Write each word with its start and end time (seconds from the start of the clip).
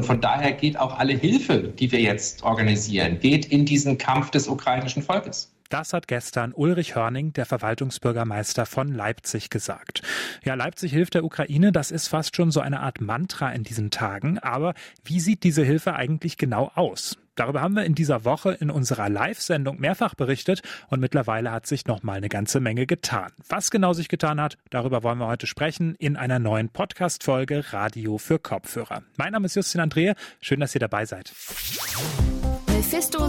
Und 0.00 0.06
von 0.06 0.22
daher 0.22 0.52
geht 0.52 0.78
auch 0.78 0.98
alle 0.98 1.12
Hilfe, 1.12 1.58
die 1.58 1.92
wir 1.92 2.00
jetzt 2.00 2.42
organisieren, 2.42 3.20
geht 3.20 3.44
in 3.44 3.66
diesen 3.66 3.98
Kampf 3.98 4.30
des 4.30 4.48
ukrainischen 4.48 5.02
Volkes. 5.02 5.52
Das 5.70 5.92
hat 5.92 6.08
gestern 6.08 6.52
Ulrich 6.52 6.96
Hörning, 6.96 7.32
der 7.32 7.46
Verwaltungsbürgermeister 7.46 8.66
von 8.66 8.92
Leipzig, 8.92 9.50
gesagt. 9.50 10.02
Ja, 10.44 10.54
Leipzig 10.54 10.90
hilft 10.90 11.14
der 11.14 11.24
Ukraine, 11.24 11.70
das 11.70 11.92
ist 11.92 12.08
fast 12.08 12.34
schon 12.34 12.50
so 12.50 12.60
eine 12.60 12.80
Art 12.80 13.00
Mantra 13.00 13.52
in 13.52 13.62
diesen 13.62 13.92
Tagen. 13.92 14.40
Aber 14.40 14.74
wie 15.04 15.20
sieht 15.20 15.44
diese 15.44 15.62
Hilfe 15.62 15.94
eigentlich 15.94 16.36
genau 16.36 16.72
aus? 16.74 17.18
Darüber 17.36 17.60
haben 17.62 17.74
wir 17.74 17.84
in 17.84 17.94
dieser 17.94 18.24
Woche 18.24 18.50
in 18.52 18.68
unserer 18.68 19.08
Live-Sendung 19.08 19.78
mehrfach 19.78 20.16
berichtet 20.16 20.62
und 20.88 20.98
mittlerweile 20.98 21.52
hat 21.52 21.68
sich 21.68 21.86
noch 21.86 22.02
mal 22.02 22.14
eine 22.14 22.28
ganze 22.28 22.58
Menge 22.58 22.86
getan. 22.86 23.30
Was 23.48 23.70
genau 23.70 23.92
sich 23.92 24.08
getan 24.08 24.40
hat, 24.40 24.58
darüber 24.70 25.04
wollen 25.04 25.18
wir 25.18 25.28
heute 25.28 25.46
sprechen 25.46 25.94
in 25.94 26.16
einer 26.16 26.40
neuen 26.40 26.68
Podcast-Folge 26.68 27.72
Radio 27.72 28.18
für 28.18 28.40
Kopfhörer. 28.40 29.04
Mein 29.16 29.32
Name 29.32 29.46
ist 29.46 29.54
Justin 29.54 29.82
Andrea. 29.82 30.14
Schön, 30.40 30.58
dass 30.58 30.74
ihr 30.74 30.80
dabei 30.80 31.06
seid. 31.06 31.32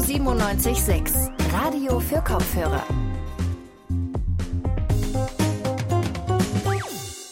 Mephisto 0.01 0.33
976, 0.33 1.13
Radio 1.53 1.99
für 1.99 2.21
Kopfhörer. 2.21 2.83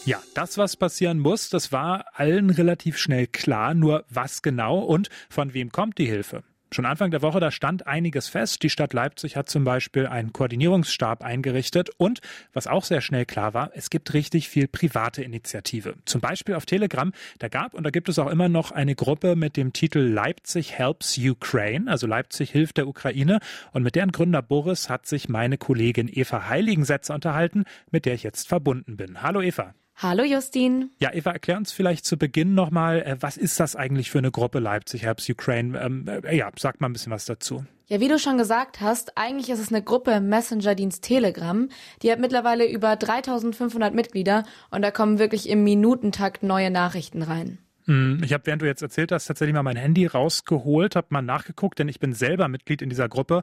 Ja, 0.04 0.22
das, 0.34 0.56
was 0.56 0.76
passieren 0.76 1.18
muss, 1.18 1.50
das 1.50 1.72
war 1.72 2.04
allen 2.14 2.50
relativ 2.50 2.96
schnell 2.96 3.26
klar. 3.26 3.74
Nur 3.74 4.04
was 4.08 4.42
genau 4.42 4.78
und 4.78 5.08
von 5.28 5.52
wem 5.52 5.72
kommt 5.72 5.98
die 5.98 6.06
Hilfe? 6.06 6.44
Schon 6.72 6.86
Anfang 6.86 7.10
der 7.10 7.20
Woche, 7.20 7.40
da 7.40 7.50
stand 7.50 7.88
einiges 7.88 8.28
fest. 8.28 8.62
Die 8.62 8.70
Stadt 8.70 8.92
Leipzig 8.92 9.34
hat 9.34 9.48
zum 9.48 9.64
Beispiel 9.64 10.06
einen 10.06 10.32
Koordinierungsstab 10.32 11.24
eingerichtet 11.24 11.90
und, 11.96 12.20
was 12.52 12.68
auch 12.68 12.84
sehr 12.84 13.00
schnell 13.00 13.26
klar 13.26 13.54
war, 13.54 13.72
es 13.74 13.90
gibt 13.90 14.14
richtig 14.14 14.48
viel 14.48 14.68
private 14.68 15.20
Initiative. 15.24 15.94
Zum 16.04 16.20
Beispiel 16.20 16.54
auf 16.54 16.66
Telegram, 16.66 17.12
da 17.40 17.48
gab 17.48 17.74
und 17.74 17.82
da 17.82 17.90
gibt 17.90 18.08
es 18.08 18.20
auch 18.20 18.30
immer 18.30 18.48
noch 18.48 18.70
eine 18.70 18.94
Gruppe 18.94 19.34
mit 19.34 19.56
dem 19.56 19.72
Titel 19.72 19.98
Leipzig 19.98 20.78
Helps 20.78 21.18
Ukraine, 21.18 21.90
also 21.90 22.06
Leipzig 22.06 22.52
hilft 22.52 22.76
der 22.76 22.86
Ukraine. 22.86 23.40
Und 23.72 23.82
mit 23.82 23.96
deren 23.96 24.12
Gründer 24.12 24.40
Boris 24.40 24.88
hat 24.88 25.06
sich 25.06 25.28
meine 25.28 25.58
Kollegin 25.58 26.08
Eva 26.08 26.48
Heiligensetzer 26.48 27.14
unterhalten, 27.14 27.64
mit 27.90 28.06
der 28.06 28.14
ich 28.14 28.22
jetzt 28.22 28.46
verbunden 28.46 28.96
bin. 28.96 29.22
Hallo 29.22 29.42
Eva. 29.42 29.74
Hallo 30.02 30.24
Justin. 30.24 30.92
Ja, 30.98 31.12
Eva, 31.12 31.32
erklär 31.32 31.58
uns 31.58 31.72
vielleicht 31.72 32.06
zu 32.06 32.16
Beginn 32.16 32.54
nochmal, 32.54 33.02
äh, 33.02 33.16
was 33.20 33.36
ist 33.36 33.60
das 33.60 33.76
eigentlich 33.76 34.10
für 34.10 34.16
eine 34.16 34.30
Gruppe 34.30 34.58
Leipzig 34.58 35.02
Helps 35.02 35.28
Ukraine? 35.28 35.78
Ähm, 35.78 36.06
äh, 36.08 36.34
ja, 36.34 36.50
sag 36.58 36.80
mal 36.80 36.88
ein 36.88 36.94
bisschen 36.94 37.12
was 37.12 37.26
dazu. 37.26 37.66
Ja, 37.86 38.00
wie 38.00 38.08
du 38.08 38.18
schon 38.18 38.38
gesagt 38.38 38.80
hast, 38.80 39.18
eigentlich 39.18 39.50
ist 39.50 39.58
es 39.58 39.68
eine 39.68 39.82
Gruppe 39.82 40.12
im 40.12 40.30
Messenger-Dienst 40.30 41.02
Telegram. 41.02 41.68
Die 42.00 42.10
hat 42.10 42.18
mittlerweile 42.18 42.66
über 42.66 42.96
3500 42.96 43.92
Mitglieder 43.92 44.44
und 44.70 44.80
da 44.80 44.90
kommen 44.90 45.18
wirklich 45.18 45.50
im 45.50 45.64
Minutentakt 45.64 46.42
neue 46.42 46.70
Nachrichten 46.70 47.20
rein. 47.20 47.58
Hm, 47.86 48.20
ich 48.22 48.32
habe, 48.32 48.46
während 48.46 48.62
du 48.62 48.66
jetzt 48.66 48.82
erzählt 48.82 49.12
hast, 49.12 49.26
tatsächlich 49.26 49.54
mal 49.54 49.62
mein 49.62 49.76
Handy 49.76 50.06
rausgeholt, 50.06 50.96
habe 50.96 51.08
mal 51.10 51.22
nachgeguckt, 51.22 51.78
denn 51.78 51.88
ich 51.88 51.98
bin 51.98 52.12
selber 52.12 52.48
Mitglied 52.48 52.82
in 52.82 52.88
dieser 52.88 53.08
Gruppe. 53.08 53.42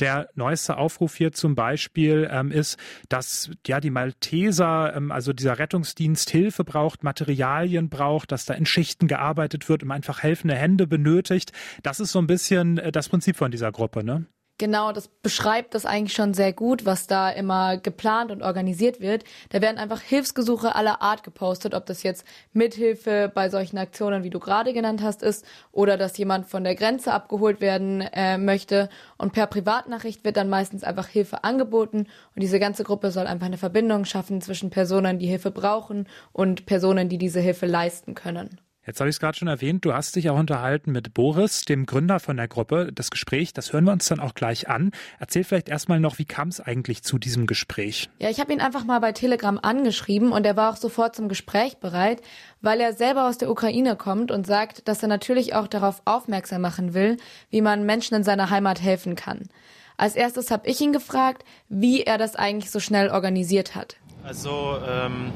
Der 0.00 0.28
neueste 0.34 0.76
Aufruf 0.76 1.16
hier 1.16 1.32
zum 1.32 1.54
Beispiel 1.54 2.28
ähm, 2.30 2.50
ist, 2.50 2.78
dass 3.08 3.50
ja 3.66 3.80
die 3.80 3.90
Malteser, 3.90 4.94
ähm, 4.94 5.10
also 5.10 5.32
dieser 5.32 5.58
Rettungsdienst 5.58 6.30
Hilfe 6.30 6.64
braucht, 6.64 7.02
Materialien 7.02 7.88
braucht, 7.88 8.32
dass 8.32 8.44
da 8.44 8.54
in 8.54 8.66
Schichten 8.66 9.08
gearbeitet 9.08 9.68
wird 9.68 9.82
und 9.82 9.90
einfach 9.90 10.22
helfende 10.22 10.54
Hände 10.54 10.86
benötigt. 10.86 11.52
Das 11.82 12.00
ist 12.00 12.12
so 12.12 12.18
ein 12.18 12.26
bisschen 12.26 12.78
äh, 12.78 12.92
das 12.92 13.08
Prinzip 13.08 13.36
von 13.36 13.50
dieser 13.50 13.72
Gruppe, 13.72 14.04
ne? 14.04 14.26
Genau, 14.60 14.90
das 14.90 15.06
beschreibt 15.06 15.74
das 15.76 15.86
eigentlich 15.86 16.14
schon 16.14 16.34
sehr 16.34 16.52
gut, 16.52 16.84
was 16.84 17.06
da 17.06 17.30
immer 17.30 17.76
geplant 17.76 18.32
und 18.32 18.42
organisiert 18.42 19.00
wird. 19.00 19.22
Da 19.50 19.60
werden 19.60 19.78
einfach 19.78 20.00
Hilfsgesuche 20.00 20.74
aller 20.74 21.00
Art 21.00 21.22
gepostet, 21.22 21.74
ob 21.74 21.86
das 21.86 22.02
jetzt 22.02 22.24
Mithilfe 22.52 23.30
bei 23.32 23.50
solchen 23.50 23.78
Aktionen, 23.78 24.24
wie 24.24 24.30
du 24.30 24.40
gerade 24.40 24.72
genannt 24.72 25.00
hast, 25.00 25.22
ist 25.22 25.44
oder 25.70 25.96
dass 25.96 26.18
jemand 26.18 26.46
von 26.46 26.64
der 26.64 26.74
Grenze 26.74 27.12
abgeholt 27.12 27.60
werden 27.60 28.00
äh, 28.00 28.36
möchte. 28.36 28.88
Und 29.16 29.32
per 29.32 29.46
Privatnachricht 29.46 30.24
wird 30.24 30.36
dann 30.36 30.48
meistens 30.48 30.82
einfach 30.82 31.06
Hilfe 31.06 31.44
angeboten 31.44 32.08
und 32.34 32.42
diese 32.42 32.58
ganze 32.58 32.82
Gruppe 32.82 33.12
soll 33.12 33.28
einfach 33.28 33.46
eine 33.46 33.58
Verbindung 33.58 34.06
schaffen 34.06 34.40
zwischen 34.40 34.70
Personen, 34.70 35.20
die 35.20 35.28
Hilfe 35.28 35.52
brauchen 35.52 36.08
und 36.32 36.66
Personen, 36.66 37.08
die 37.08 37.18
diese 37.18 37.38
Hilfe 37.38 37.66
leisten 37.66 38.16
können. 38.16 38.60
Jetzt 38.88 39.00
habe 39.00 39.10
ich 39.10 39.16
es 39.16 39.20
gerade 39.20 39.36
schon 39.36 39.48
erwähnt, 39.48 39.84
du 39.84 39.92
hast 39.92 40.16
dich 40.16 40.30
auch 40.30 40.38
unterhalten 40.38 40.92
mit 40.92 41.12
Boris, 41.12 41.66
dem 41.66 41.84
Gründer 41.84 42.20
von 42.20 42.38
der 42.38 42.48
Gruppe. 42.48 42.90
Das 42.90 43.10
Gespräch, 43.10 43.52
das 43.52 43.74
hören 43.74 43.84
wir 43.84 43.92
uns 43.92 44.08
dann 44.08 44.18
auch 44.18 44.32
gleich 44.32 44.70
an. 44.70 44.92
Erzähl 45.18 45.44
vielleicht 45.44 45.68
erstmal 45.68 46.00
noch, 46.00 46.18
wie 46.18 46.24
kam 46.24 46.48
es 46.48 46.58
eigentlich 46.58 47.02
zu 47.02 47.18
diesem 47.18 47.46
Gespräch? 47.46 48.08
Ja, 48.18 48.30
ich 48.30 48.40
habe 48.40 48.50
ihn 48.50 48.62
einfach 48.62 48.86
mal 48.86 48.98
bei 49.00 49.12
Telegram 49.12 49.58
angeschrieben 49.58 50.32
und 50.32 50.46
er 50.46 50.56
war 50.56 50.72
auch 50.72 50.78
sofort 50.78 51.14
zum 51.14 51.28
Gespräch 51.28 51.76
bereit, 51.76 52.22
weil 52.62 52.80
er 52.80 52.94
selber 52.94 53.28
aus 53.28 53.36
der 53.36 53.50
Ukraine 53.50 53.94
kommt 53.94 54.30
und 54.30 54.46
sagt, 54.46 54.88
dass 54.88 55.02
er 55.02 55.08
natürlich 55.08 55.54
auch 55.54 55.66
darauf 55.66 56.00
aufmerksam 56.06 56.62
machen 56.62 56.94
will, 56.94 57.18
wie 57.50 57.60
man 57.60 57.84
Menschen 57.84 58.14
in 58.14 58.24
seiner 58.24 58.48
Heimat 58.48 58.80
helfen 58.80 59.16
kann. 59.16 59.50
Als 59.98 60.16
erstes 60.16 60.50
habe 60.50 60.66
ich 60.66 60.80
ihn 60.80 60.94
gefragt, 60.94 61.44
wie 61.68 62.04
er 62.04 62.16
das 62.16 62.36
eigentlich 62.36 62.70
so 62.70 62.80
schnell 62.80 63.10
organisiert 63.10 63.74
hat. 63.74 63.96
Also 64.24 64.78
ähm 64.88 65.30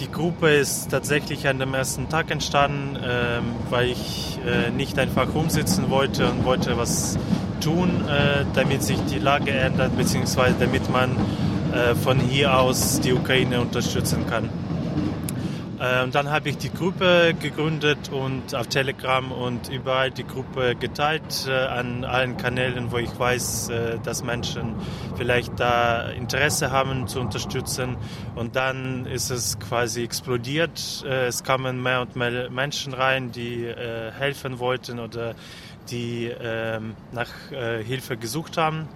die 0.00 0.10
Gruppe 0.10 0.50
ist 0.50 0.90
tatsächlich 0.90 1.48
an 1.48 1.58
dem 1.58 1.74
ersten 1.74 2.08
Tag 2.08 2.30
entstanden, 2.30 2.96
äh, 2.96 3.40
weil 3.70 3.90
ich 3.90 4.38
äh, 4.46 4.70
nicht 4.70 4.98
einfach 4.98 5.34
rumsitzen 5.34 5.90
wollte 5.90 6.30
und 6.30 6.44
wollte 6.44 6.76
was 6.76 7.18
tun, 7.60 8.04
äh, 8.08 8.44
damit 8.54 8.82
sich 8.82 8.98
die 9.10 9.18
Lage 9.18 9.50
ändert, 9.50 9.96
beziehungsweise 9.96 10.54
damit 10.58 10.90
man 10.90 11.10
äh, 11.72 11.94
von 11.94 12.18
hier 12.18 12.56
aus 12.56 13.00
die 13.00 13.12
Ukraine 13.12 13.60
unterstützen 13.60 14.26
kann. 14.28 14.48
Äh, 15.80 16.02
und 16.02 16.14
dann 16.14 16.30
habe 16.30 16.48
ich 16.48 16.58
die 16.58 16.72
Gruppe 16.72 17.34
gegründet 17.40 18.10
und 18.10 18.54
auf 18.54 18.66
Telegram 18.66 19.30
und 19.30 19.68
überall 19.68 20.10
die 20.10 20.24
Gruppe 20.24 20.74
geteilt 20.74 21.46
äh, 21.48 21.52
an 21.52 22.04
allen 22.04 22.36
Kanälen, 22.36 22.90
wo 22.90 22.98
ich 22.98 23.16
weiß, 23.18 23.68
äh, 23.68 23.98
dass 24.02 24.24
Menschen 24.24 24.74
vielleicht 25.16 25.58
da 25.60 26.10
Interesse 26.10 26.70
haben 26.70 27.06
zu 27.06 27.20
unterstützen. 27.20 27.96
Und 28.34 28.56
dann 28.56 29.06
ist 29.06 29.30
es 29.30 29.58
quasi 29.58 30.02
explodiert. 30.02 31.04
Es 31.04 31.42
kamen 31.44 31.82
mehr 31.82 32.02
und 32.02 32.16
mehr 32.16 32.50
Menschen 32.50 32.92
rein, 32.94 33.32
die 33.32 33.66
helfen 33.66 34.58
wollten 34.58 34.98
oder 34.98 35.34
die 35.90 36.26
ähm, 36.26 36.94
nach 37.12 37.28
Hilfe 37.84 38.16
gesucht 38.16 38.56
haben. 38.56 38.88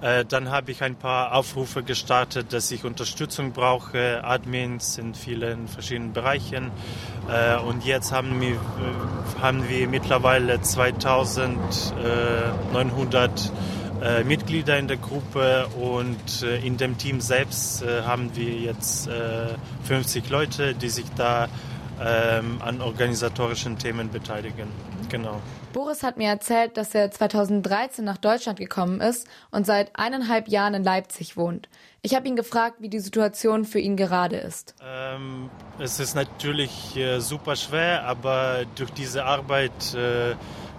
Äh, 0.00 0.24
dann 0.24 0.50
habe 0.50 0.70
ich 0.70 0.80
ein 0.82 0.94
paar 0.94 1.34
Aufrufe 1.34 1.82
gestartet, 1.82 2.52
dass 2.52 2.70
ich 2.70 2.84
Unterstützung 2.84 3.50
brauche, 3.52 4.22
Admins 4.22 4.96
in 4.96 5.12
vielen 5.14 5.66
verschiedenen 5.66 6.12
Bereichen. 6.12 6.70
Äh, 7.28 7.56
und 7.58 7.84
jetzt 7.84 8.12
haben 8.12 8.40
wir, 8.40 8.60
haben 9.42 9.68
wir 9.68 9.88
mittlerweile 9.88 10.60
2900 10.60 13.52
äh, 14.00 14.22
Mitglieder 14.22 14.78
in 14.78 14.86
der 14.86 14.98
Gruppe 14.98 15.66
und 15.80 16.42
in 16.62 16.76
dem 16.76 16.96
Team 16.98 17.20
selbst 17.20 17.84
haben 17.84 18.30
wir 18.36 18.52
jetzt 18.52 19.10
50 19.84 20.30
Leute, 20.30 20.74
die 20.74 20.88
sich 20.88 21.06
da 21.16 21.48
ähm, 22.00 22.60
an 22.64 22.80
organisatorischen 22.80 23.78
Themen 23.78 24.10
beteiligen. 24.10 24.68
Genau. 25.08 25.40
Boris 25.72 26.02
hat 26.02 26.16
mir 26.16 26.28
erzählt, 26.28 26.76
dass 26.76 26.94
er 26.94 27.10
2013 27.10 28.04
nach 28.04 28.18
Deutschland 28.18 28.58
gekommen 28.58 29.00
ist 29.00 29.26
und 29.50 29.66
seit 29.66 29.96
eineinhalb 29.98 30.48
Jahren 30.48 30.74
in 30.74 30.84
Leipzig 30.84 31.36
wohnt. 31.36 31.68
Ich 32.02 32.14
habe 32.14 32.28
ihn 32.28 32.36
gefragt, 32.36 32.76
wie 32.80 32.88
die 32.88 33.00
Situation 33.00 33.64
für 33.64 33.80
ihn 33.80 33.96
gerade 33.96 34.36
ist. 34.36 34.74
Ähm, 34.82 35.50
es 35.78 35.98
ist 35.98 36.14
natürlich 36.14 36.96
äh, 36.96 37.20
super 37.20 37.56
schwer, 37.56 38.04
aber 38.04 38.64
durch 38.76 38.90
diese 38.92 39.24
Arbeit 39.24 39.94
äh, 39.94 40.36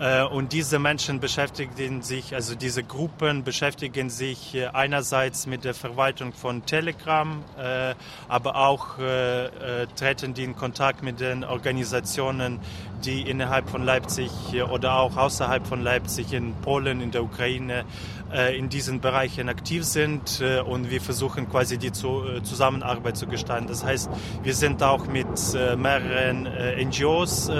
Äh, 0.00 0.24
und 0.24 0.54
diese 0.54 0.78
Menschen 0.78 1.20
beschäftigen 1.20 2.00
sich, 2.00 2.34
also 2.34 2.54
diese 2.54 2.82
Gruppen 2.82 3.44
beschäftigen 3.44 4.08
sich 4.08 4.54
äh, 4.54 4.68
einerseits 4.68 5.46
mit 5.46 5.64
der 5.64 5.74
Verwaltung 5.74 6.32
von 6.32 6.64
Telegram, 6.64 7.44
äh, 7.58 7.94
aber 8.26 8.56
auch 8.56 8.96
treten 9.96 10.34
die 10.34 10.44
in 10.44 10.56
Kontakt 10.56 11.02
mit 11.02 11.20
den 11.20 11.44
Organisationen, 11.44 12.60
die 13.04 13.22
innerhalb 13.22 13.68
von 13.68 13.84
Leipzig 13.84 14.30
oder 14.70 14.98
auch 14.98 15.16
außerhalb 15.16 15.66
von 15.66 15.82
Leipzig 15.82 16.32
in 16.32 16.54
Polen, 16.54 17.00
in 17.00 17.10
der 17.10 17.22
Ukraine 17.22 17.84
in 18.56 18.68
diesen 18.68 19.00
Bereichen 19.00 19.48
aktiv 19.48 19.84
sind 19.84 20.42
und 20.66 20.90
wir 20.90 21.00
versuchen 21.00 21.48
quasi 21.48 21.78
die 21.78 21.92
Zusammenarbeit 21.92 23.16
zu 23.16 23.26
gestalten. 23.26 23.66
Das 23.66 23.84
heißt, 23.84 24.08
wir 24.42 24.54
sind 24.54 24.82
auch 24.82 25.06
mit 25.06 25.26
mehreren 25.76 26.48
NGOs 26.88 27.50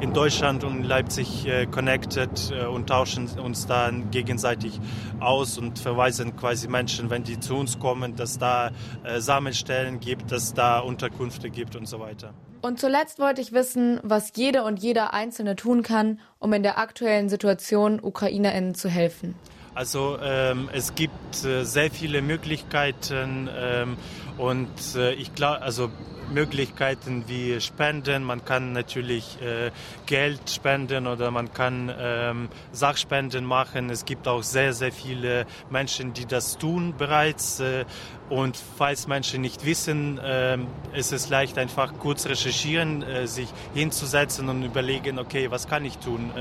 in 0.00 0.12
Deutschland 0.12 0.64
und 0.64 0.84
Leipzig 0.84 1.46
connected 1.70 2.50
äh, 2.50 2.66
und 2.66 2.88
tauschen 2.88 3.28
uns 3.38 3.66
dann 3.66 4.10
gegenseitig 4.10 4.80
aus 5.20 5.58
und 5.58 5.78
verweisen 5.78 6.36
quasi 6.36 6.68
Menschen, 6.68 7.10
wenn 7.10 7.22
die 7.22 7.38
zu 7.40 7.54
uns 7.54 7.78
kommen, 7.78 8.16
dass 8.16 8.38
da 8.38 8.70
äh, 9.04 9.20
Sammelstellen 9.20 10.00
gibt, 10.00 10.32
dass 10.32 10.54
da 10.54 10.78
Unterkünfte 10.78 11.50
gibt 11.50 11.76
und 11.76 11.86
so 11.86 12.00
weiter. 12.00 12.32
Und 12.62 12.80
zuletzt 12.80 13.18
wollte 13.18 13.40
ich 13.40 13.52
wissen, 13.52 14.00
was 14.02 14.32
jede 14.34 14.64
und 14.64 14.78
jeder 14.80 15.12
Einzelne 15.14 15.54
tun 15.56 15.82
kann, 15.82 16.20
um 16.38 16.52
in 16.52 16.62
der 16.62 16.78
aktuellen 16.78 17.28
Situation 17.28 18.00
UkrainerInnen 18.02 18.74
zu 18.74 18.88
helfen. 18.88 19.34
Also 19.76 20.18
ähm, 20.22 20.70
es 20.72 20.94
gibt 20.94 21.44
äh, 21.44 21.64
sehr 21.64 21.90
viele 21.90 22.22
Möglichkeiten 22.22 23.46
ähm, 23.54 23.98
und 24.38 24.70
äh, 24.96 25.12
ich 25.12 25.34
glaube, 25.34 25.60
also 25.60 25.90
Möglichkeiten 26.32 27.24
wie 27.26 27.60
Spenden. 27.60 28.24
Man 28.24 28.42
kann 28.42 28.72
natürlich 28.72 29.38
äh, 29.42 29.70
Geld 30.06 30.48
spenden 30.48 31.06
oder 31.06 31.30
man 31.30 31.52
kann 31.52 31.92
ähm, 31.94 32.48
Sachspenden 32.72 33.44
machen. 33.44 33.90
Es 33.90 34.06
gibt 34.06 34.26
auch 34.26 34.42
sehr, 34.42 34.72
sehr 34.72 34.92
viele 34.92 35.44
Menschen, 35.68 36.14
die 36.14 36.24
das 36.24 36.56
tun 36.56 36.94
bereits. 36.96 37.60
Äh, 37.60 37.84
und 38.30 38.56
falls 38.56 39.06
Menschen 39.06 39.42
nicht 39.42 39.66
wissen, 39.66 40.18
äh, 40.18 40.56
ist 40.94 41.12
es 41.12 41.28
leicht 41.28 41.58
einfach 41.58 41.92
kurz 41.98 42.24
recherchieren, 42.24 43.02
äh, 43.02 43.26
sich 43.26 43.48
hinzusetzen 43.74 44.48
und 44.48 44.62
überlegen, 44.62 45.18
okay, 45.18 45.50
was 45.50 45.68
kann 45.68 45.84
ich 45.84 45.98
tun? 45.98 46.32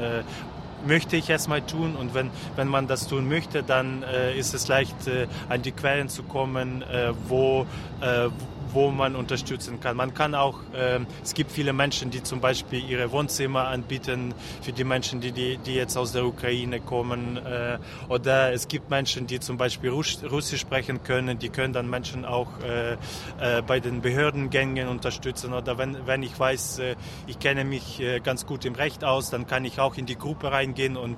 Möchte 0.86 1.16
ich 1.16 1.30
erstmal 1.30 1.62
tun. 1.62 1.96
Und 1.96 2.14
wenn, 2.14 2.30
wenn 2.56 2.68
man 2.68 2.88
das 2.88 3.08
tun 3.08 3.28
möchte, 3.28 3.64
dann 3.64 4.04
äh, 4.04 4.38
ist 4.38 4.54
es 4.54 4.68
leicht, 4.68 5.08
äh, 5.08 5.28
an 5.50 5.62
die 5.62 5.72
Quellen 5.72 6.10
zu 6.10 6.24
kommen, 6.24 6.82
äh, 6.84 7.14
wo, 7.28 7.66
äh, 8.02 8.30
wo 8.74 8.92
man 8.92 9.16
unterstützen 9.16 9.80
kann. 9.80 9.98
Man 9.98 10.14
kann 10.14 10.36
auch, 10.36 10.60
äh, 10.74 11.00
es 11.24 11.34
gibt 11.34 11.52
viele 11.52 11.74
Menschen, 11.74 12.12
die 12.12 12.24
zum 12.24 12.40
Beispiel 12.40 12.84
ihre 12.88 13.12
Wohnzimmer 13.12 13.68
anbieten 13.68 14.34
für 14.62 14.72
die 14.72 14.84
Menschen, 14.84 15.22
die, 15.22 15.32
die, 15.32 15.58
die 15.58 15.74
jetzt 15.74 15.98
aus 15.98 16.12
der 16.12 16.26
Ukraine 16.26 16.80
kommen. 16.80 17.38
Äh, 17.38 17.78
oder 18.10 18.54
es 18.54 18.68
gibt 18.68 18.90
Menschen, 18.90 19.28
die 19.28 19.40
zum 19.40 19.58
Beispiel 19.58 19.90
Russisch 19.90 20.62
sprechen 20.62 21.04
können, 21.04 21.40
die 21.40 21.50
können 21.50 21.74
dann 21.74 21.90
Menschen 21.90 22.26
auch 22.26 22.48
äh, 22.62 22.94
äh, 23.40 23.62
bei 23.62 23.80
den 23.80 24.02
Behördengängen 24.02 24.88
unterstützen. 24.88 25.54
Oder 25.54 25.78
wenn, 25.78 26.08
wenn 26.08 26.24
ich 26.24 26.38
weiß, 26.38 26.80
äh, 26.80 26.96
ich 27.28 27.40
kenne 27.40 27.64
mich 27.64 28.00
äh, 28.00 28.20
ganz 28.20 28.46
gut 28.46 28.66
im 28.66 28.76
Recht 28.76 29.04
aus, 29.04 29.30
dann 29.30 29.48
kann 29.48 29.66
ich 29.66 29.80
auch 29.80 29.96
in 29.98 30.06
die 30.06 30.18
Gruppe 30.18 30.52
reingehen 30.52 30.98
und 30.98 31.16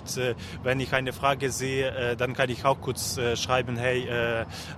wenn 0.64 0.80
ich 0.80 0.94
eine 0.94 1.14
Frage 1.14 1.52
sehe, 1.52 2.16
dann 2.18 2.34
kann 2.34 2.50
ich 2.50 2.66
auch 2.66 2.80
kurz 2.82 3.20
schreiben, 3.36 3.78
hey, 3.78 4.08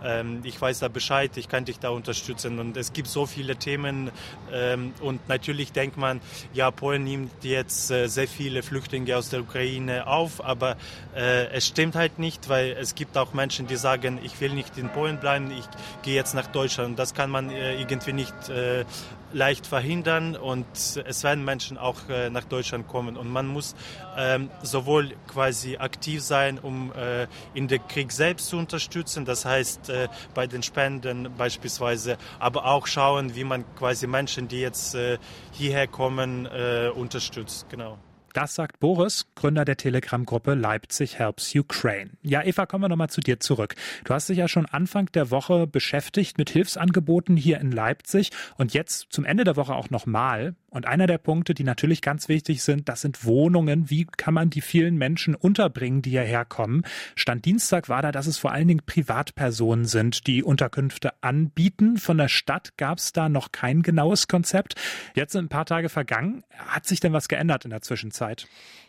ähm, 0.03 0.41
ich 0.43 0.59
weiß 0.59 0.79
da 0.79 0.87
Bescheid, 0.87 1.35
ich 1.37 1.47
kann 1.47 1.65
dich 1.65 1.79
da 1.79 1.89
unterstützen. 1.89 2.58
Und 2.59 2.77
es 2.77 2.93
gibt 2.93 3.07
so 3.07 3.25
viele 3.25 3.55
Themen 3.55 4.11
ähm, 4.51 4.93
und 5.01 5.27
natürlich 5.27 5.71
denkt 5.71 5.97
man, 5.97 6.21
ja, 6.53 6.71
Polen 6.71 7.03
nimmt 7.03 7.43
jetzt 7.43 7.91
äh, 7.91 8.07
sehr 8.07 8.27
viele 8.27 8.63
Flüchtlinge 8.63 9.15
aus 9.17 9.29
der 9.29 9.41
Ukraine 9.41 10.07
auf, 10.07 10.43
aber 10.43 10.77
äh, 11.15 11.47
es 11.51 11.67
stimmt 11.67 11.95
halt 11.95 12.19
nicht, 12.19 12.49
weil 12.49 12.75
es 12.79 12.95
gibt 12.95 13.17
auch 13.17 13.33
Menschen, 13.33 13.67
die 13.67 13.75
sagen, 13.75 14.19
ich 14.23 14.39
will 14.41 14.53
nicht 14.53 14.77
in 14.77 14.89
Polen 14.89 15.19
bleiben, 15.19 15.51
ich 15.51 15.65
gehe 16.03 16.15
jetzt 16.15 16.33
nach 16.33 16.47
Deutschland. 16.47 16.91
Und 16.91 16.99
das 16.99 17.13
kann 17.13 17.29
man 17.29 17.49
äh, 17.49 17.79
irgendwie 17.79 18.13
nicht 18.13 18.49
äh, 18.49 18.85
leicht 19.33 19.67
verhindern 19.67 20.35
und 20.35 20.65
es 20.75 21.23
werden 21.23 21.45
Menschen 21.45 21.77
auch 21.77 22.09
äh, 22.09 22.29
nach 22.29 22.45
Deutschland 22.45 22.87
kommen 22.87 23.17
und 23.17 23.29
man 23.29 23.47
muss 23.47 23.75
ähm, 24.17 24.49
sowohl 24.63 25.13
quasi 25.27 25.77
aktiv 25.77 26.21
sein, 26.21 26.59
um 26.59 26.91
äh, 26.93 27.27
in 27.53 27.67
den 27.67 27.85
Krieg 27.87 28.11
selbst 28.11 28.49
zu 28.49 28.57
unterstützen, 28.57 29.25
das 29.25 29.45
heißt 29.45 29.89
äh, 29.89 30.07
bei 30.33 30.47
den 30.47 30.63
Spenden 30.63 31.29
beispielsweise, 31.37 32.17
aber 32.39 32.65
auch 32.65 32.87
schauen, 32.87 33.35
wie 33.35 33.43
man 33.43 33.63
quasi 33.75 34.07
Menschen, 34.07 34.47
die 34.47 34.61
jetzt 34.61 34.95
äh, 34.95 35.17
hierher 35.51 35.87
kommen, 35.87 36.45
äh, 36.45 36.89
unterstützt. 36.93 37.67
Genau. 37.69 37.97
Das 38.33 38.53
sagt 38.53 38.79
Boris, 38.79 39.25
Gründer 39.33 39.65
der 39.65 39.77
Telegram-Gruppe 39.77 40.53
Leipzig 40.53 41.17
Helps 41.17 41.55
Ukraine. 41.55 42.11
Ja, 42.21 42.43
Eva, 42.43 42.67
kommen 42.67 42.83
wir 42.83 42.89
nochmal 42.89 43.09
zu 43.09 43.21
dir 43.21 43.39
zurück. 43.39 43.75
Du 44.03 44.13
hast 44.13 44.29
dich 44.29 44.37
ja 44.37 44.47
schon 44.47 44.67
Anfang 44.67 45.11
der 45.13 45.31
Woche 45.31 45.65
beschäftigt 45.65 46.37
mit 46.37 46.51
Hilfsangeboten 46.51 47.35
hier 47.35 47.59
in 47.59 47.71
Leipzig 47.71 48.29
und 48.57 48.73
jetzt 48.73 49.07
zum 49.09 49.25
Ende 49.25 49.45
der 49.45 49.55
Woche 49.55 49.73
auch 49.73 49.89
nochmal. 49.89 50.55
Und 50.69 50.85
einer 50.85 51.07
der 51.07 51.17
Punkte, 51.17 51.55
die 51.55 51.63
natürlich 51.63 52.03
ganz 52.03 52.29
wichtig 52.29 52.61
sind, 52.61 52.89
das 52.89 53.01
sind 53.01 53.25
Wohnungen. 53.25 53.89
Wie 53.89 54.05
kann 54.05 54.35
man 54.35 54.51
die 54.51 54.61
vielen 54.61 54.97
Menschen 54.97 55.33
unterbringen, 55.33 56.03
die 56.03 56.11
hierher 56.11 56.45
kommen? 56.45 56.83
Stand 57.15 57.45
Dienstag 57.45 57.89
war 57.89 58.03
da, 58.03 58.11
dass 58.11 58.27
es 58.27 58.37
vor 58.37 58.51
allen 58.51 58.67
Dingen 58.67 58.85
Privatpersonen 58.85 59.85
sind, 59.85 60.27
die 60.27 60.43
Unterkünfte 60.43 61.13
anbieten. 61.21 61.97
Von 61.97 62.19
der 62.19 62.27
Stadt 62.27 62.77
gab 62.77 62.99
es 62.99 63.13
da 63.13 63.29
noch 63.29 63.51
kein 63.51 63.81
genaues 63.81 64.27
Konzept. 64.27 64.75
Jetzt 65.15 65.31
sind 65.31 65.45
ein 65.45 65.49
paar 65.49 65.65
Tage 65.65 65.89
vergangen. 65.89 66.43
Hat 66.55 66.85
sich 66.85 66.99
denn 66.99 67.13
was 67.13 67.27
geändert 67.27 67.65
in 67.65 67.71
der 67.71 67.81
Zwischenzeit? 67.81 68.18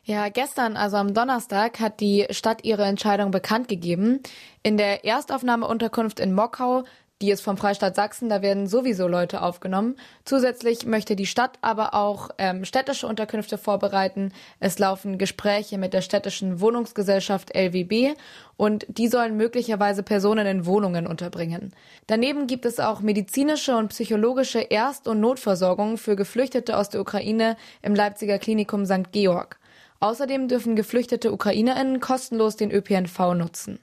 Ja, 0.04 0.28
gestern, 0.28 0.76
also 0.76 0.96
am 0.96 1.14
Donnerstag, 1.14 1.78
hat 1.78 2.00
die 2.00 2.26
Stadt 2.30 2.64
ihre 2.64 2.84
Entscheidung 2.84 3.30
bekannt 3.30 3.68
gegeben. 3.68 4.20
In 4.62 4.76
der 4.76 5.04
Erstaufnahmeunterkunft 5.04 6.20
in 6.20 6.34
Mockau 6.34 6.84
die 7.20 7.30
ist 7.30 7.42
vom 7.42 7.56
Freistaat 7.56 7.96
Sachsen, 7.96 8.28
da 8.28 8.40
werden 8.40 8.66
sowieso 8.66 9.06
Leute 9.06 9.42
aufgenommen. 9.42 9.96
Zusätzlich 10.24 10.86
möchte 10.86 11.16
die 11.16 11.26
Stadt 11.26 11.58
aber 11.60 11.94
auch 11.94 12.30
ähm, 12.38 12.64
städtische 12.64 13.06
Unterkünfte 13.06 13.58
vorbereiten. 13.58 14.32
Es 14.58 14.78
laufen 14.78 15.18
Gespräche 15.18 15.76
mit 15.76 15.92
der 15.92 16.00
städtischen 16.00 16.60
Wohnungsgesellschaft 16.60 17.54
LWB 17.54 18.16
und 18.56 18.86
die 18.88 19.08
sollen 19.08 19.36
möglicherweise 19.36 20.02
Personen 20.02 20.46
in 20.46 20.66
Wohnungen 20.66 21.06
unterbringen. 21.06 21.74
Daneben 22.06 22.46
gibt 22.46 22.64
es 22.64 22.80
auch 22.80 23.00
medizinische 23.00 23.76
und 23.76 23.88
psychologische 23.88 24.60
Erst- 24.60 25.06
und 25.06 25.20
Notversorgung 25.20 25.98
für 25.98 26.16
Geflüchtete 26.16 26.76
aus 26.76 26.88
der 26.88 27.02
Ukraine 27.02 27.56
im 27.82 27.94
Leipziger 27.94 28.38
Klinikum 28.38 28.86
St. 28.86 29.12
Georg. 29.12 29.60
Außerdem 30.00 30.48
dürfen 30.48 30.76
geflüchtete 30.76 31.30
UkrainerInnen 31.30 32.00
kostenlos 32.00 32.56
den 32.56 32.70
ÖPNV 32.70 33.34
nutzen. 33.34 33.78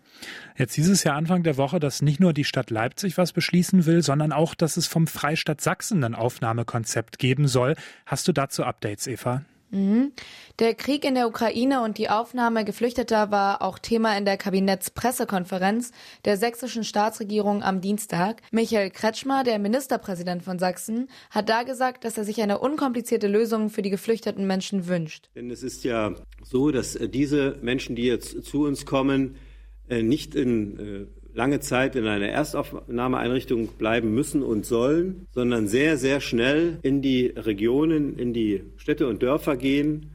Jetzt 0.57 0.73
hieß 0.73 0.89
es 0.89 1.03
ja 1.03 1.13
Anfang 1.13 1.43
der 1.43 1.57
Woche, 1.57 1.79
dass 1.79 2.01
nicht 2.01 2.19
nur 2.19 2.33
die 2.33 2.43
Stadt 2.43 2.71
Leipzig 2.71 3.19
was 3.19 3.33
beschließen 3.33 3.85
will, 3.85 4.01
sondern 4.01 4.31
auch, 4.31 4.55
dass 4.55 4.77
es 4.77 4.87
vom 4.87 5.05
Freistaat 5.05 5.61
Sachsen 5.61 6.03
ein 6.03 6.15
Aufnahmekonzept 6.15 7.19
geben 7.19 7.47
soll. 7.47 7.75
Hast 8.07 8.27
du 8.27 8.31
dazu 8.33 8.63
Updates, 8.63 9.05
Eva? 9.05 9.43
Mhm. 9.69 10.13
Der 10.59 10.73
Krieg 10.73 11.03
in 11.03 11.15
der 11.15 11.27
Ukraine 11.27 11.83
und 11.83 11.97
die 11.97 12.09
Aufnahme 12.09 12.65
Geflüchteter 12.65 13.31
war 13.31 13.61
auch 13.61 13.79
Thema 13.79 14.17
in 14.17 14.25
der 14.25 14.37
Kabinettspressekonferenz 14.37 15.91
der 16.25 16.37
sächsischen 16.37 16.83
Staatsregierung 16.83 17.63
am 17.63 17.81
Dienstag. 17.81 18.41
Michael 18.51 18.89
Kretschmer, 18.89 19.43
der 19.43 19.59
Ministerpräsident 19.59 20.43
von 20.43 20.59
Sachsen, 20.59 21.09
hat 21.29 21.49
da 21.49 21.63
gesagt, 21.63 22.05
dass 22.05 22.17
er 22.17 22.23
sich 22.23 22.41
eine 22.41 22.59
unkomplizierte 22.59 23.27
Lösung 23.27 23.69
für 23.69 23.81
die 23.81 23.89
geflüchteten 23.89 24.47
Menschen 24.47 24.87
wünscht. 24.87 25.29
Denn 25.35 25.51
es 25.51 25.63
ist 25.63 25.83
ja 25.83 26.15
so, 26.43 26.71
dass 26.71 26.95
äh, 26.95 27.09
diese 27.09 27.57
Menschen, 27.61 27.95
die 27.95 28.05
jetzt 28.05 28.43
zu 28.45 28.65
uns 28.65 28.85
kommen, 28.85 29.35
äh, 29.89 30.03
nicht 30.03 30.35
in 30.35 30.79
äh, 30.79 31.07
lange 31.37 31.59
Zeit 31.59 31.95
in 31.95 32.07
einer 32.07 32.27
Erstaufnahmeeinrichtung 32.27 33.67
bleiben 33.77 34.13
müssen 34.13 34.41
und 34.41 34.65
sollen, 34.65 35.27
sondern 35.31 35.67
sehr, 35.67 35.97
sehr 35.97 36.19
schnell 36.19 36.79
in 36.81 37.03
die 37.03 37.27
Regionen, 37.27 38.17
in 38.17 38.33
die 38.33 38.63
Städte 38.75 39.07
und 39.07 39.21
Dörfer 39.21 39.55
gehen, 39.55 40.09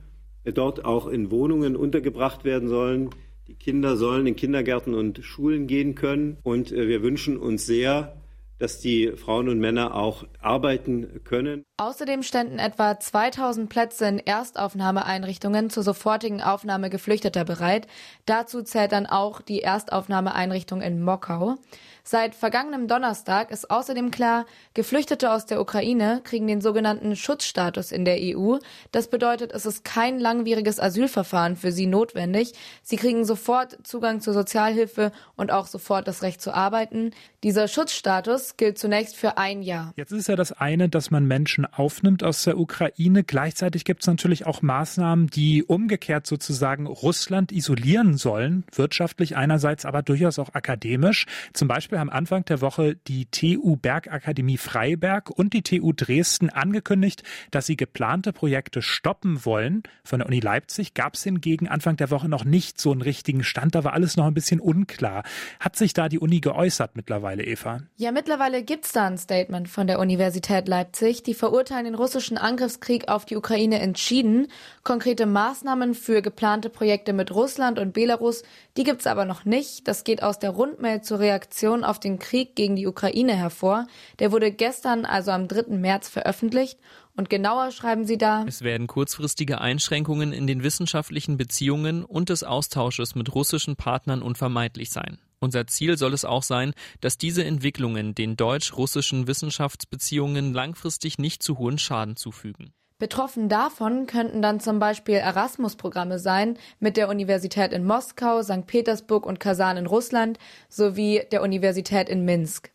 dort 0.44 0.84
auch 0.84 1.06
in 1.06 1.30
Wohnungen 1.30 1.76
untergebracht 1.76 2.44
werden 2.44 2.68
sollen. 2.68 3.10
Die 3.46 3.54
Kinder 3.54 3.96
sollen 3.96 4.26
in 4.26 4.34
Kindergärten 4.34 4.94
und 4.94 5.20
Schulen 5.22 5.68
gehen 5.68 5.94
können. 5.94 6.38
Und 6.42 6.72
äh, 6.72 6.88
wir 6.88 7.02
wünschen 7.02 7.36
uns 7.36 7.66
sehr, 7.66 8.16
dass 8.62 8.78
die 8.78 9.12
Frauen 9.16 9.48
und 9.48 9.58
Männer 9.58 9.96
auch 9.96 10.24
arbeiten 10.40 11.24
können. 11.24 11.64
Außerdem 11.78 12.22
ständen 12.22 12.60
etwa 12.60 13.00
2000 13.00 13.68
Plätze 13.68 14.06
in 14.06 14.20
Erstaufnahmeeinrichtungen 14.20 15.68
zur 15.68 15.82
sofortigen 15.82 16.40
Aufnahme 16.40 16.88
Geflüchteter 16.88 17.44
bereit. 17.44 17.88
Dazu 18.24 18.62
zählt 18.62 18.92
dann 18.92 19.06
auch 19.06 19.40
die 19.40 19.62
Erstaufnahmeeinrichtung 19.62 20.80
in 20.80 21.02
Mokau. 21.02 21.56
Seit 22.04 22.34
vergangenem 22.34 22.88
Donnerstag 22.88 23.52
ist 23.52 23.70
außerdem 23.70 24.10
klar, 24.10 24.44
Geflüchtete 24.74 25.30
aus 25.30 25.46
der 25.46 25.60
Ukraine 25.60 26.20
kriegen 26.24 26.48
den 26.48 26.60
sogenannten 26.60 27.14
Schutzstatus 27.14 27.92
in 27.92 28.04
der 28.04 28.18
EU. 28.20 28.56
Das 28.90 29.08
bedeutet, 29.08 29.52
es 29.52 29.66
ist 29.66 29.84
kein 29.84 30.18
langwieriges 30.18 30.80
Asylverfahren 30.80 31.56
für 31.56 31.70
sie 31.70 31.86
notwendig. 31.86 32.54
Sie 32.82 32.96
kriegen 32.96 33.24
sofort 33.24 33.78
Zugang 33.84 34.20
zur 34.20 34.34
Sozialhilfe 34.34 35.12
und 35.36 35.52
auch 35.52 35.68
sofort 35.68 36.08
das 36.08 36.22
Recht 36.22 36.42
zu 36.42 36.52
arbeiten. 36.52 37.12
Dieser 37.44 37.68
Schutzstatus 37.68 38.56
gilt 38.56 38.78
zunächst 38.78 39.16
für 39.16 39.38
ein 39.38 39.62
Jahr. 39.62 39.92
Jetzt 39.96 40.12
ist 40.12 40.28
ja 40.28 40.34
das 40.34 40.52
eine, 40.52 40.88
dass 40.88 41.10
man 41.12 41.26
Menschen 41.26 41.66
aufnimmt 41.66 42.24
aus 42.24 42.42
der 42.42 42.58
Ukraine. 42.58 43.22
Gleichzeitig 43.22 43.84
gibt 43.84 44.02
es 44.02 44.06
natürlich 44.08 44.44
auch 44.46 44.60
Maßnahmen, 44.60 45.28
die 45.28 45.62
umgekehrt 45.62 46.26
sozusagen 46.26 46.86
Russland 46.86 47.52
isolieren 47.52 48.16
sollen, 48.16 48.64
wirtschaftlich 48.74 49.36
einerseits, 49.36 49.84
aber 49.84 50.02
durchaus 50.02 50.40
auch 50.40 50.54
akademisch. 50.54 51.26
Zum 51.52 51.68
Beispiel 51.68 51.91
Beispiel 51.92 52.00
haben 52.00 52.10
Anfang 52.10 52.44
der 52.46 52.62
Woche 52.62 52.96
die 53.06 53.26
TU 53.26 53.76
Bergakademie 53.76 54.56
Freiberg 54.56 55.28
und 55.28 55.52
die 55.52 55.60
TU 55.60 55.92
Dresden 55.92 56.48
angekündigt, 56.48 57.22
dass 57.50 57.66
sie 57.66 57.76
geplante 57.76 58.32
Projekte 58.32 58.80
stoppen 58.80 59.44
wollen. 59.44 59.82
Von 60.02 60.20
der 60.20 60.26
Uni 60.26 60.40
Leipzig 60.40 60.94
gab 60.94 61.14
es 61.14 61.22
hingegen 61.22 61.68
Anfang 61.68 61.98
der 61.98 62.10
Woche 62.10 62.30
noch 62.30 62.44
nicht 62.44 62.80
so 62.80 62.92
einen 62.92 63.02
richtigen 63.02 63.44
Stand. 63.44 63.74
Da 63.74 63.84
war 63.84 63.92
alles 63.92 64.16
noch 64.16 64.24
ein 64.24 64.32
bisschen 64.32 64.58
unklar. 64.58 65.22
Hat 65.60 65.76
sich 65.76 65.92
da 65.92 66.08
die 66.08 66.18
Uni 66.18 66.40
geäußert 66.40 66.96
mittlerweile, 66.96 67.44
Eva? 67.44 67.82
Ja, 67.96 68.10
mittlerweile 68.10 68.62
gibt 68.62 68.86
es 68.86 68.92
da 68.92 69.06
ein 69.06 69.18
Statement 69.18 69.68
von 69.68 69.86
der 69.86 69.98
Universität 69.98 70.68
Leipzig. 70.68 71.22
Die 71.22 71.34
verurteilen 71.34 71.84
den 71.84 71.94
russischen 71.94 72.38
Angriffskrieg 72.38 73.08
auf 73.08 73.26
die 73.26 73.36
Ukraine 73.36 73.80
entschieden. 73.80 74.48
Konkrete 74.82 75.26
Maßnahmen 75.26 75.92
für 75.92 76.22
geplante 76.22 76.70
Projekte 76.70 77.12
mit 77.12 77.34
Russland 77.34 77.78
und 77.78 77.92
Belarus, 77.92 78.44
die 78.78 78.84
gibt 78.84 79.00
es 79.00 79.06
aber 79.06 79.26
noch 79.26 79.44
nicht. 79.44 79.86
Das 79.86 80.04
geht 80.04 80.22
aus 80.22 80.38
der 80.38 80.50
Rundmail 80.50 81.02
zur 81.02 81.18
Reaktion 81.18 81.81
Reaktion 81.82 81.84
auf 81.84 82.00
den 82.00 82.18
Krieg 82.18 82.56
gegen 82.56 82.76
die 82.76 82.86
Ukraine 82.86 83.36
hervor. 83.36 83.86
Der 84.18 84.32
wurde 84.32 84.52
gestern, 84.52 85.04
also 85.04 85.30
am 85.30 85.48
3. 85.48 85.76
März, 85.76 86.08
veröffentlicht. 86.08 86.78
Und 87.14 87.28
genauer 87.28 87.72
schreiben 87.72 88.06
sie 88.06 88.16
da, 88.16 88.44
es 88.46 88.62
werden 88.62 88.86
kurzfristige 88.86 89.60
Einschränkungen 89.60 90.32
in 90.32 90.46
den 90.46 90.62
wissenschaftlichen 90.62 91.36
Beziehungen 91.36 92.04
und 92.04 92.30
des 92.30 92.42
Austausches 92.42 93.14
mit 93.14 93.34
russischen 93.34 93.76
Partnern 93.76 94.22
unvermeidlich 94.22 94.90
sein. 94.90 95.18
Unser 95.38 95.66
Ziel 95.66 95.98
soll 95.98 96.14
es 96.14 96.24
auch 96.24 96.42
sein, 96.42 96.72
dass 97.00 97.18
diese 97.18 97.44
Entwicklungen 97.44 98.14
den 98.14 98.36
deutsch-russischen 98.36 99.26
Wissenschaftsbeziehungen 99.26 100.54
langfristig 100.54 101.18
nicht 101.18 101.42
zu 101.42 101.58
hohen 101.58 101.78
Schaden 101.78 102.16
zufügen. 102.16 102.72
Betroffen 103.02 103.48
davon 103.48 104.06
könnten 104.06 104.42
dann 104.42 104.60
zum 104.60 104.78
Beispiel 104.78 105.16
Erasmus-Programme 105.16 106.20
sein 106.20 106.56
mit 106.78 106.96
der 106.96 107.08
Universität 107.08 107.72
in 107.72 107.84
Moskau, 107.84 108.44
St. 108.44 108.64
Petersburg 108.68 109.26
und 109.26 109.40
Kasan 109.40 109.76
in 109.76 109.86
Russland 109.86 110.38
sowie 110.68 111.22
der 111.32 111.42
Universität 111.42 112.08
in 112.08 112.24
Minsk. 112.24 112.70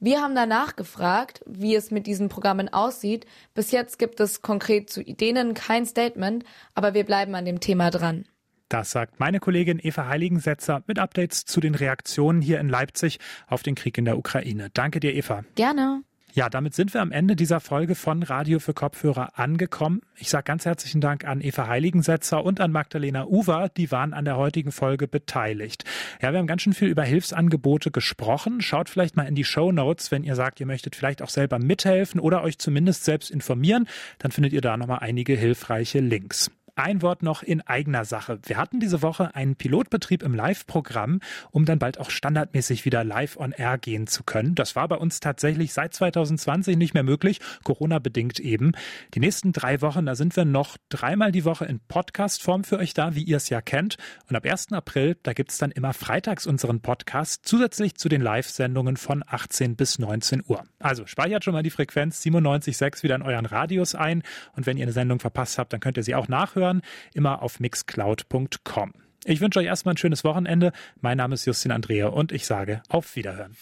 Wir 0.00 0.22
haben 0.22 0.34
danach 0.34 0.76
gefragt, 0.76 1.42
wie 1.44 1.74
es 1.74 1.90
mit 1.90 2.06
diesen 2.06 2.30
Programmen 2.30 2.72
aussieht. 2.72 3.26
Bis 3.52 3.70
jetzt 3.70 3.98
gibt 3.98 4.18
es 4.18 4.40
konkret 4.40 4.88
zu 4.88 5.04
denen 5.04 5.52
kein 5.52 5.84
Statement, 5.84 6.46
aber 6.74 6.94
wir 6.94 7.04
bleiben 7.04 7.34
an 7.34 7.44
dem 7.44 7.60
Thema 7.60 7.90
dran. 7.90 8.24
Das 8.70 8.92
sagt 8.92 9.20
meine 9.20 9.40
Kollegin 9.40 9.78
Eva 9.78 10.08
Heiligensetzer 10.08 10.84
mit 10.86 10.98
Updates 10.98 11.44
zu 11.44 11.60
den 11.60 11.74
Reaktionen 11.74 12.40
hier 12.40 12.60
in 12.60 12.70
Leipzig 12.70 13.18
auf 13.46 13.62
den 13.62 13.74
Krieg 13.74 13.98
in 13.98 14.06
der 14.06 14.16
Ukraine. 14.16 14.70
Danke 14.72 15.00
dir, 15.00 15.14
Eva. 15.14 15.44
Gerne. 15.54 16.00
Ja, 16.32 16.50
damit 16.50 16.74
sind 16.74 16.92
wir 16.92 17.00
am 17.00 17.12
Ende 17.12 17.34
dieser 17.34 17.60
Folge 17.60 17.94
von 17.94 18.22
Radio 18.22 18.58
für 18.58 18.74
Kopfhörer 18.74 19.38
angekommen. 19.38 20.02
Ich 20.16 20.28
sage 20.28 20.44
ganz 20.44 20.66
herzlichen 20.66 21.00
Dank 21.00 21.24
an 21.24 21.40
Eva 21.40 21.66
Heiligensetzer 21.66 22.44
und 22.44 22.60
an 22.60 22.72
Magdalena 22.72 23.26
Uwer, 23.26 23.70
die 23.70 23.90
waren 23.90 24.12
an 24.12 24.26
der 24.26 24.36
heutigen 24.36 24.70
Folge 24.70 25.08
beteiligt. 25.08 25.84
Ja, 26.20 26.32
wir 26.32 26.38
haben 26.38 26.46
ganz 26.46 26.62
schön 26.62 26.74
viel 26.74 26.88
über 26.88 27.04
Hilfsangebote 27.04 27.90
gesprochen. 27.90 28.60
Schaut 28.60 28.90
vielleicht 28.90 29.16
mal 29.16 29.26
in 29.26 29.34
die 29.34 29.44
Show 29.44 29.72
Notes, 29.72 30.10
wenn 30.10 30.24
ihr 30.24 30.34
sagt, 30.34 30.60
ihr 30.60 30.66
möchtet 30.66 30.94
vielleicht 30.94 31.22
auch 31.22 31.30
selber 31.30 31.58
mithelfen 31.58 32.20
oder 32.20 32.42
euch 32.42 32.58
zumindest 32.58 33.04
selbst 33.04 33.30
informieren, 33.30 33.88
dann 34.18 34.30
findet 34.30 34.52
ihr 34.52 34.60
da 34.60 34.76
nochmal 34.76 34.98
einige 35.00 35.34
hilfreiche 35.34 36.00
Links. 36.00 36.50
Ein 36.78 37.00
Wort 37.00 37.22
noch 37.22 37.42
in 37.42 37.62
eigener 37.62 38.04
Sache. 38.04 38.38
Wir 38.44 38.58
hatten 38.58 38.80
diese 38.80 39.00
Woche 39.00 39.34
einen 39.34 39.56
Pilotbetrieb 39.56 40.22
im 40.22 40.34
Live-Programm, 40.34 41.20
um 41.50 41.64
dann 41.64 41.78
bald 41.78 41.98
auch 41.98 42.10
standardmäßig 42.10 42.84
wieder 42.84 43.02
live 43.02 43.38
on 43.38 43.52
air 43.52 43.78
gehen 43.78 44.06
zu 44.06 44.24
können. 44.24 44.54
Das 44.54 44.76
war 44.76 44.86
bei 44.86 44.96
uns 44.96 45.20
tatsächlich 45.20 45.72
seit 45.72 45.94
2020 45.94 46.76
nicht 46.76 46.92
mehr 46.92 47.02
möglich, 47.02 47.40
Corona-bedingt 47.64 48.40
eben. 48.40 48.72
Die 49.14 49.20
nächsten 49.20 49.54
drei 49.54 49.80
Wochen, 49.80 50.04
da 50.04 50.14
sind 50.14 50.36
wir 50.36 50.44
noch 50.44 50.76
dreimal 50.90 51.32
die 51.32 51.46
Woche 51.46 51.64
in 51.64 51.80
Podcast-Form 51.80 52.62
für 52.62 52.76
euch 52.76 52.92
da, 52.92 53.14
wie 53.14 53.22
ihr 53.22 53.38
es 53.38 53.48
ja 53.48 53.62
kennt. 53.62 53.96
Und 54.28 54.36
ab 54.36 54.44
1. 54.44 54.72
April, 54.72 55.16
da 55.22 55.32
gibt 55.32 55.52
es 55.52 55.56
dann 55.56 55.70
immer 55.70 55.94
freitags 55.94 56.46
unseren 56.46 56.82
Podcast, 56.82 57.46
zusätzlich 57.46 57.94
zu 57.94 58.10
den 58.10 58.20
Live-Sendungen 58.20 58.98
von 58.98 59.24
18 59.26 59.76
bis 59.76 59.98
19 59.98 60.42
Uhr. 60.46 60.62
Also 60.78 61.06
speichert 61.06 61.42
schon 61.42 61.54
mal 61.54 61.62
die 61.62 61.70
Frequenz 61.70 62.22
97.6 62.22 63.02
wieder 63.02 63.14
in 63.14 63.22
euren 63.22 63.46
Radios 63.46 63.94
ein. 63.94 64.22
Und 64.54 64.66
wenn 64.66 64.76
ihr 64.76 64.82
eine 64.82 64.92
Sendung 64.92 65.20
verpasst 65.20 65.56
habt, 65.56 65.72
dann 65.72 65.80
könnt 65.80 65.96
ihr 65.96 66.02
sie 66.02 66.14
auch 66.14 66.28
nachhören 66.28 66.65
hören, 66.66 66.82
immer 67.14 67.42
auf 67.42 67.60
mixcloud.com. 67.60 68.92
Ich 69.24 69.40
wünsche 69.40 69.58
euch 69.58 69.66
erstmal 69.66 69.94
ein 69.94 69.98
schönes 69.98 70.22
Wochenende. 70.22 70.72
Mein 71.00 71.16
Name 71.16 71.34
ist 71.34 71.46
Justin 71.46 71.72
Andrea 71.72 72.08
und 72.08 72.32
ich 72.32 72.46
sage 72.46 72.82
auf 72.88 73.16
Wiederhören. 73.16 73.56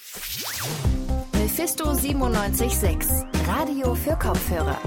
Mephisto 1.32 1.84
976, 1.84 3.08
Radio 3.46 3.94
für 3.94 4.16
Kopfhörer. 4.16 4.78